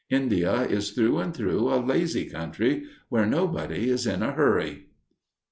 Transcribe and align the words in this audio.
India 0.09 0.63
is 0.63 0.93
through 0.93 1.19
and 1.19 1.31
through 1.31 1.69
a 1.71 1.77
lazy 1.79 2.25
country, 2.27 2.85
where 3.09 3.27
nobody 3.27 3.87
is 3.87 4.07
in 4.07 4.23
a 4.23 4.31
hurry. 4.33 4.87